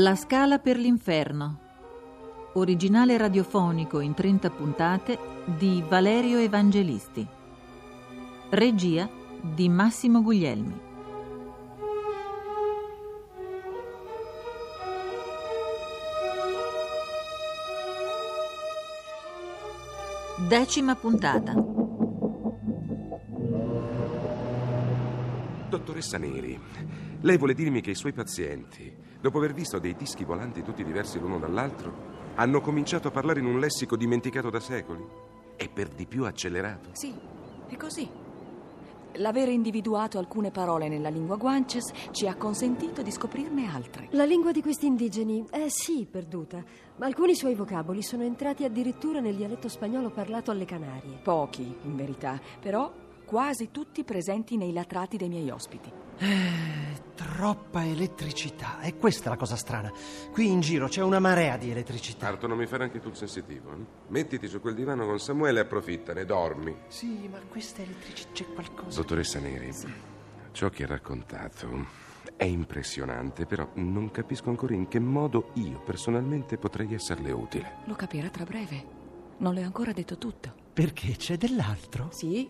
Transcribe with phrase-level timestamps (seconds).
[0.00, 1.58] La scala per l'inferno.
[2.52, 7.26] Originale radiofonico in 30 puntate di Valerio Evangelisti.
[8.50, 9.10] Regia
[9.42, 10.80] di Massimo Guglielmi.
[20.46, 21.54] Decima puntata.
[25.68, 26.56] Dottoressa Neri,
[27.22, 31.18] lei vuole dirmi che i suoi pazienti, dopo aver visto dei dischi volanti tutti diversi
[31.18, 35.04] l'uno dall'altro, hanno cominciato a parlare in un lessico dimenticato da secoli?
[35.56, 36.90] E per di più accelerato?
[36.92, 37.12] Sì,
[37.68, 38.08] è così.
[39.14, 44.06] L'aver individuato alcune parole nella lingua guanches ci ha consentito di scoprirne altre.
[44.10, 46.62] La lingua di questi indigeni è sì perduta,
[46.96, 51.18] ma alcuni suoi vocaboli sono entrati addirittura nel dialetto spagnolo parlato alle Canarie.
[51.22, 52.92] Pochi, in verità, però
[53.24, 55.90] quasi tutti presenti nei latrati dei miei ospiti.
[56.18, 58.80] Eh, troppa elettricità.
[58.80, 59.92] E questa è la cosa strana.
[60.32, 62.26] Qui in giro c'è una marea di elettricità.
[62.28, 63.72] Arto, non mi fare anche tu il sensitivo.
[63.72, 63.76] eh?
[64.08, 66.74] Mettiti su quel divano con Samuele e approfittane, dormi.
[66.88, 69.00] Sì, ma questa elettricità c'è qualcosa.
[69.00, 69.72] Dottoressa Neri,
[70.52, 76.56] ciò che ha raccontato è impressionante, però non capisco ancora in che modo io personalmente
[76.58, 77.76] potrei esserle utile.
[77.86, 78.96] Lo capirà tra breve.
[79.38, 80.52] Non le ho ancora detto tutto.
[80.72, 82.08] Perché c'è dell'altro?
[82.12, 82.48] Sì,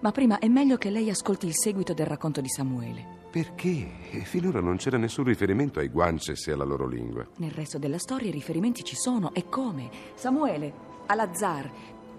[0.00, 3.24] ma prima è meglio che lei ascolti il seguito del racconto di Samuele.
[3.30, 3.86] Perché?
[4.24, 7.26] Finora non c'era nessun riferimento ai guances e alla loro lingua.
[7.36, 9.90] Nel resto della storia i riferimenti ci sono e come.
[10.14, 10.72] Samuele,
[11.06, 11.70] Alazar,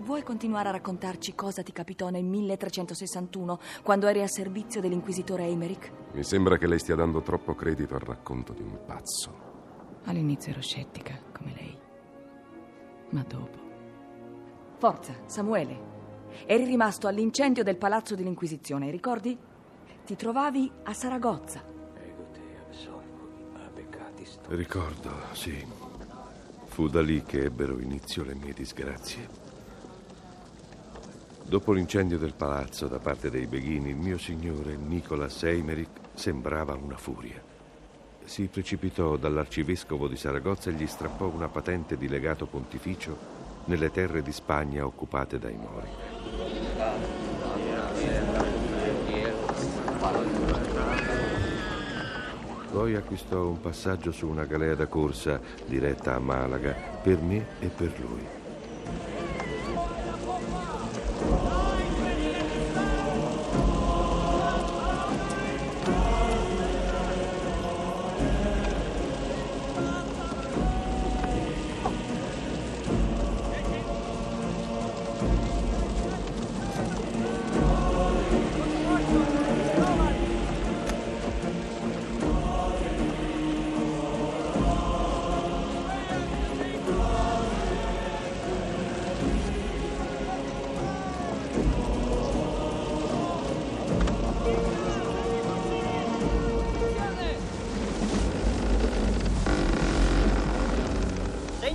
[0.02, 5.92] vuoi continuare a raccontarci cosa ti capitò nel 1361 quando eri a servizio dell'inquisitore Eimerick?
[6.14, 9.46] Mi sembra che lei stia dando troppo credito al racconto di un pazzo.
[10.04, 11.78] All'inizio ero scettica, come lei.
[13.10, 13.58] Ma dopo.
[14.78, 15.96] Forza, Samuele.
[16.46, 19.38] Eri rimasto all'incendio del palazzo dell'Inquisizione, ricordi?
[20.06, 21.76] Ti trovavi a Saragozza.
[24.50, 25.66] Ricordo, sì.
[26.66, 29.28] Fu da lì che ebbero inizio le mie disgrazie.
[31.44, 36.98] Dopo l'incendio del palazzo da parte dei Beghini, il mio signore Nicolas Eimerick sembrava una
[36.98, 37.42] furia.
[38.24, 43.37] Si precipitò dall'arcivescovo di Saragozza e gli strappò una patente di legato pontificio
[43.68, 45.88] nelle terre di Spagna occupate dai Mori.
[52.72, 57.68] Poi acquistò un passaggio su una galea da corsa diretta a Malaga per me e
[57.68, 58.47] per lui.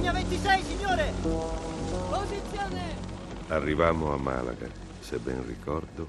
[0.02, 1.12] Segna 26, signore!
[2.10, 2.96] Posizione!
[3.46, 4.66] Arrivammo a Malaga,
[4.98, 6.08] se ben ricordo,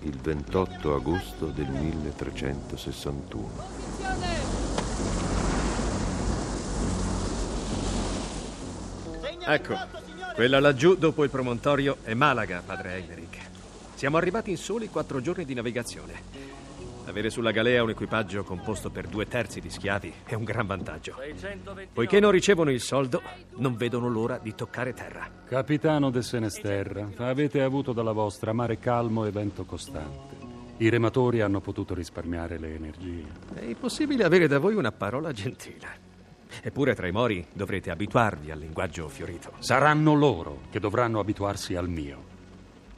[0.00, 3.48] il 28 agosto del 1361.
[3.56, 4.26] Posizione!
[9.46, 10.34] Ecco, 28, signore!
[10.34, 13.38] quella laggiù dopo il promontorio è Malaga, padre Eimerick.
[13.94, 16.53] Siamo arrivati in soli quattro giorni di navigazione.
[17.06, 21.16] Avere sulla galea un equipaggio composto per due terzi di schiavi è un gran vantaggio.
[21.18, 21.88] 629.
[21.92, 23.20] Poiché non ricevono il soldo,
[23.56, 25.28] non vedono l'ora di toccare terra.
[25.44, 30.34] Capitano de Senesterra, avete avuto dalla vostra mare calmo e vento costante.
[30.78, 33.26] I rematori hanno potuto risparmiare le energie.
[33.54, 36.12] È impossibile avere da voi una parola gentile.
[36.62, 39.52] Eppure tra i mori dovrete abituarvi al linguaggio fiorito.
[39.58, 42.32] Saranno loro che dovranno abituarsi al mio.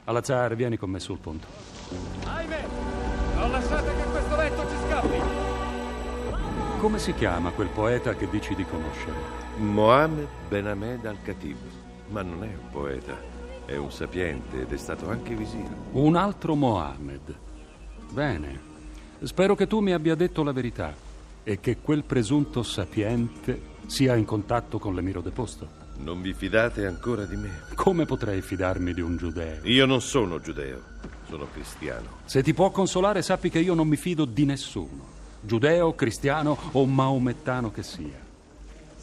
[0.05, 1.47] Alazar, vieni con me sul ponte.
[2.25, 2.96] Aime!
[3.37, 5.21] Non lasciate che questo vento ci scappi!
[6.79, 9.15] Come si chiama quel poeta che dici di conoscere?
[9.57, 11.57] Mohammed Ben Ahmed al-Khatib.
[12.09, 13.15] Ma non è un poeta,
[13.65, 15.67] è un sapiente ed è stato anche visir.
[15.91, 17.35] Un altro Mohammed.
[18.11, 18.59] Bene.
[19.21, 20.93] Spero che tu mi abbia detto la verità
[21.43, 25.85] e che quel presunto sapiente sia in contatto con l'emiro deposto.
[25.97, 27.63] Non vi fidate ancora di me?
[27.73, 29.59] Come potrei fidarmi di un giudeo?
[29.63, 30.81] Io non sono giudeo,
[31.27, 32.19] sono cristiano.
[32.25, 35.05] Se ti può consolare, sappi che io non mi fido di nessuno,
[35.41, 38.25] giudeo, cristiano o maomettano che sia.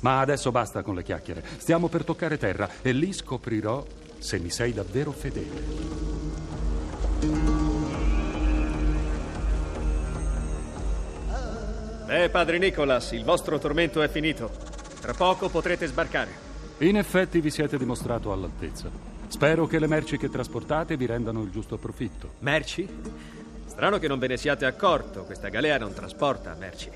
[0.01, 1.43] Ma adesso basta con le chiacchiere.
[1.57, 3.85] Stiamo per toccare terra e lì scoprirò
[4.19, 5.63] se mi sei davvero fedele.
[12.07, 14.51] Beh, padre Nicolas, il vostro tormento è finito.
[15.01, 16.44] Tra poco potrete sbarcare.
[16.79, 18.91] In effetti vi siete dimostrato all'altezza.
[19.29, 22.35] Spero che le merci che trasportate vi rendano il giusto profitto.
[22.41, 22.89] Merci?
[23.67, 25.23] Strano che non ve ne siate accorto.
[25.23, 26.91] Questa galea non trasporta merci.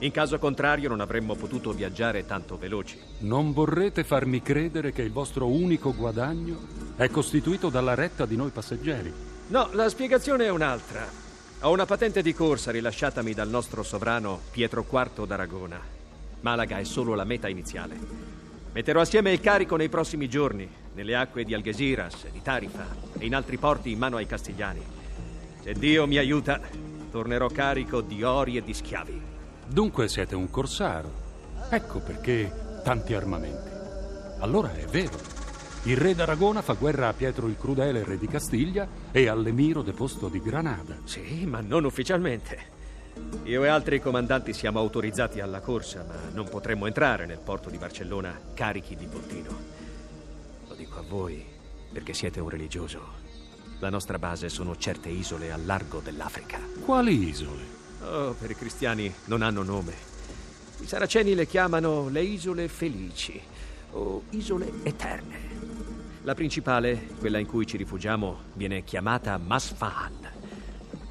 [0.00, 2.98] In caso contrario non avremmo potuto viaggiare tanto veloci.
[3.20, 6.58] Non vorrete farmi credere che il vostro unico guadagno
[6.96, 9.12] è costituito dalla retta di noi passeggeri.
[9.48, 11.06] No, la spiegazione è un'altra.
[11.60, 15.80] Ho una patente di corsa rilasciatami dal nostro sovrano Pietro IV d'Aragona.
[16.40, 18.33] Malaga è solo la meta iniziale.
[18.74, 22.84] Metterò assieme il carico nei prossimi giorni, nelle acque di Algesiras, di Tarifa
[23.16, 24.82] e in altri porti in mano ai castigliani.
[25.62, 26.60] Se Dio mi aiuta,
[27.08, 29.22] tornerò carico di ori e di schiavi.
[29.68, 31.08] Dunque siete un corsaro.
[31.70, 33.70] Ecco perché tanti armamenti.
[34.40, 35.20] Allora è vero.
[35.84, 40.26] Il re d'Aragona fa guerra a Pietro il Crudele, re di Castiglia, e all'emiro deposto
[40.26, 40.96] di Granada.
[41.04, 42.72] Sì, ma non ufficialmente.
[43.44, 47.76] Io e altri comandanti siamo autorizzati alla corsa, ma non potremmo entrare nel porto di
[47.76, 49.50] Barcellona carichi di bottino.
[50.66, 51.44] Lo dico a voi
[51.92, 53.22] perché siete un religioso.
[53.80, 56.58] La nostra base sono certe isole al largo dell'Africa.
[56.84, 57.62] Quali isole?
[58.02, 59.92] Oh, per i cristiani non hanno nome.
[60.80, 63.40] I saraceni le chiamano le isole felici
[63.92, 65.52] o isole eterne.
[66.22, 70.32] La principale, quella in cui ci rifugiamo, viene chiamata Masfahad.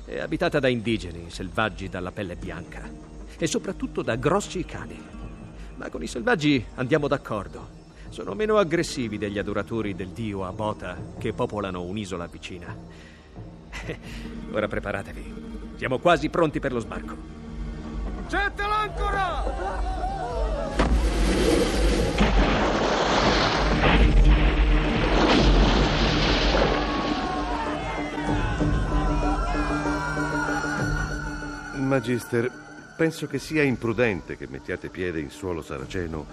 [0.06, 2.90] È abitata da indigeni, selvaggi dalla pelle bianca
[3.38, 5.02] e soprattutto da grossi cani.
[5.76, 7.82] Ma con i selvaggi andiamo d'accordo.
[8.10, 12.76] Sono meno aggressivi degli adoratori del dio Abota che popolano un'isola vicina.
[14.52, 15.34] Ora preparatevi.
[15.78, 17.16] Siamo quasi pronti per lo sbarco.
[18.28, 19.43] Getta l'ancora!
[31.86, 32.52] Magister,
[32.96, 36.26] penso che sia imprudente che mettiate piede in suolo saraceno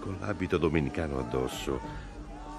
[0.00, 1.80] con l'abito domenicano addosso.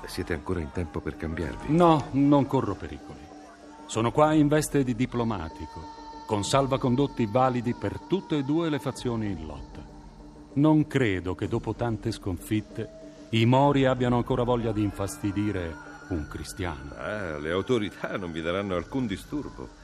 [0.05, 1.75] Siete ancora in tempo per cambiarvi?
[1.75, 3.19] No, non corro pericoli.
[3.87, 5.81] Sono qua in veste di diplomatico,
[6.25, 9.83] con salvacondotti validi per tutte e due le fazioni in lotta.
[10.53, 15.75] Non credo che dopo tante sconfitte i Mori abbiano ancora voglia di infastidire
[16.09, 16.93] un cristiano.
[16.97, 19.83] Ah, le autorità non vi daranno alcun disturbo.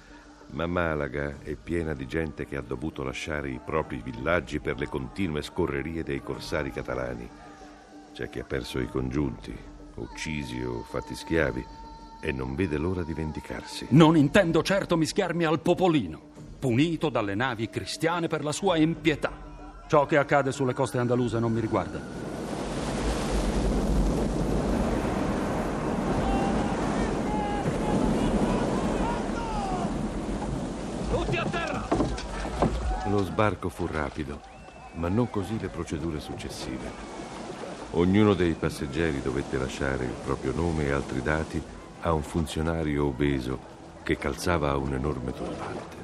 [0.51, 4.87] Ma Malaga è piena di gente che ha dovuto lasciare i propri villaggi per le
[4.87, 7.29] continue scorrerie dei corsari catalani.
[8.13, 9.55] C'è chi ha perso i congiunti,
[9.95, 11.65] uccisi o fatti schiavi,
[12.21, 13.87] e non vede l'ora di vendicarsi.
[13.91, 16.19] Non intendo certo mischiarmi al popolino,
[16.59, 19.31] punito dalle navi cristiane per la sua impietà.
[19.87, 22.20] Ciò che accade sulle coste andaluse non mi riguarda.
[33.11, 34.39] Lo sbarco fu rapido,
[34.93, 36.89] ma non così le procedure successive.
[37.91, 41.61] Ognuno dei passeggeri dovette lasciare il proprio nome e altri dati
[42.03, 43.59] a un funzionario obeso
[44.03, 45.97] che calzava un enorme turbante.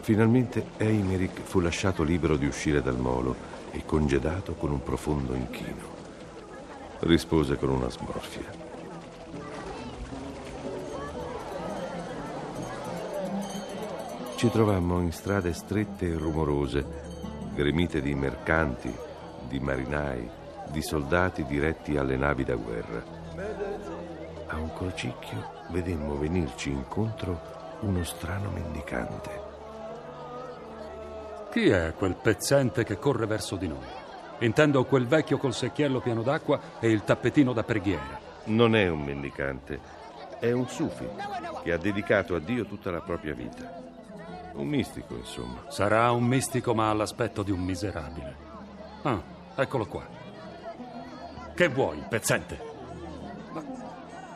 [0.00, 3.36] Finalmente Eimerick fu lasciato libero di uscire dal molo
[3.70, 5.92] e congedato con un profondo inchino.
[7.00, 8.63] Rispose con una smorfia.
[14.36, 16.84] Ci trovammo in strade strette e rumorose,
[17.54, 18.94] gremite di mercanti,
[19.48, 20.28] di marinai,
[20.70, 23.02] di soldati diretti alle navi da guerra.
[24.48, 27.40] A un crocicchio vedemmo venirci incontro
[27.80, 29.30] uno strano mendicante.
[31.50, 33.86] Chi è quel pezzente che corre verso di noi?
[34.40, 38.18] Intendo quel vecchio col secchiello pieno d'acqua e il tappetino da preghiera.
[38.46, 39.78] Non è un mendicante,
[40.40, 41.08] è un sufi
[41.62, 43.93] che ha dedicato a Dio tutta la propria vita.
[44.54, 45.64] Un mistico, insomma.
[45.68, 48.36] Sarà un mistico, ma ha l'aspetto di un miserabile.
[49.02, 49.20] Ah,
[49.56, 50.06] eccolo qua.
[51.54, 52.60] Che vuoi, pezzente?
[53.52, 53.62] Ma,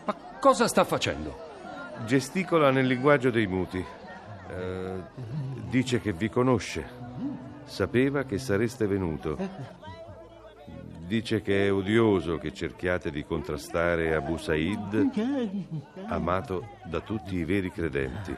[0.05, 1.47] ma cosa sta facendo?
[2.05, 3.85] Gesticola nel linguaggio dei muti.
[4.49, 5.03] Eh,
[5.69, 6.87] dice che vi conosce.
[7.65, 9.37] Sapeva che sareste venuto.
[11.07, 15.11] Dice che è odioso che cerchiate di contrastare Abu Said,
[16.07, 18.37] amato da tutti i veri credenti.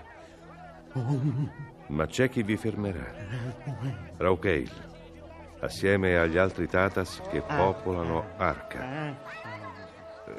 [1.86, 3.04] Ma c'è chi vi fermerà.
[4.16, 4.70] Raukeil,
[5.60, 9.16] assieme agli altri Tatas che popolano Arca.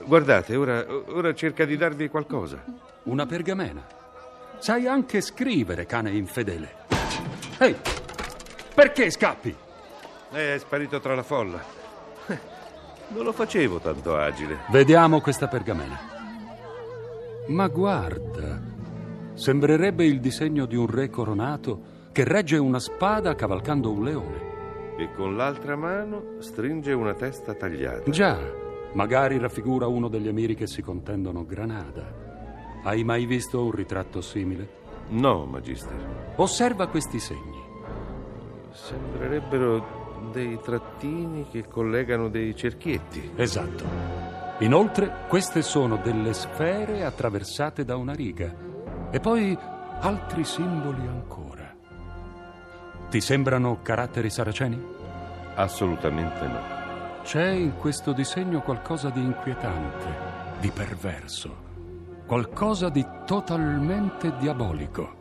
[0.06, 2.64] Guardate, ora, ora cerca di darvi qualcosa.
[3.04, 3.86] Una pergamena.
[4.60, 6.76] Sai anche scrivere, cane infedele.
[7.60, 7.76] Ehi,
[8.74, 9.56] perché scappi?
[10.32, 11.62] È sparito tra la folla.
[13.10, 14.60] Non lo facevo tanto agile.
[14.70, 16.00] Vediamo questa pergamena.
[17.48, 18.62] Ma guarda,
[19.42, 21.82] sembrerebbe il disegno di un re coronato
[22.12, 24.50] che regge una spada cavalcando un leone.
[24.98, 28.12] E con l'altra mano stringe una testa tagliata.
[28.12, 28.38] Già,
[28.94, 32.14] magari raffigura uno degli emiri che si contendono Granada.
[32.84, 34.70] Hai mai visto un ritratto simile?
[35.08, 36.34] No, Magister.
[36.36, 37.64] Osserva questi segni.
[38.70, 43.32] Sembrerebbero dei trattini che collegano dei cerchietti.
[43.38, 43.86] Esatto.
[44.60, 48.70] Inoltre, queste sono delle sfere attraversate da una riga.
[49.14, 49.58] E poi
[50.00, 51.70] altri simboli ancora.
[53.10, 54.82] Ti sembrano caratteri saraceni?
[55.56, 56.60] Assolutamente no.
[57.24, 60.08] C'è in questo disegno qualcosa di inquietante,
[60.62, 61.54] di perverso,
[62.26, 65.20] qualcosa di totalmente diabolico.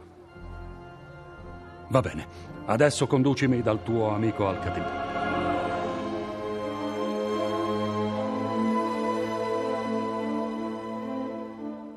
[1.89, 2.27] Va bene,
[2.67, 5.09] adesso conducimi dal tuo amico Al-Khatib.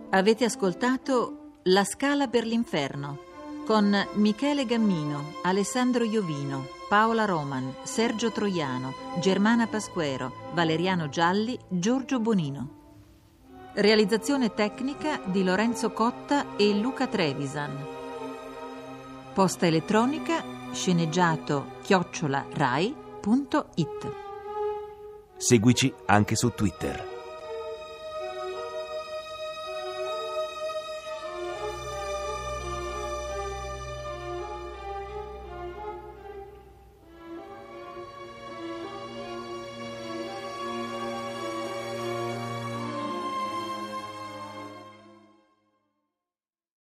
[0.09, 3.31] Avete ascoltato La Scala per l'Inferno
[3.65, 12.81] con Michele Gammino, Alessandro Iovino, Paola Roman, Sergio Troiano, Germana Pasquero, Valeriano Gialli, Giorgio Bonino.
[13.75, 17.85] Realizzazione tecnica di Lorenzo Cotta e Luca Trevisan.
[19.33, 20.43] Posta elettronica
[20.73, 24.11] sceneggiato chiocciola rai.it.
[25.37, 27.12] Seguici anche su Twitter.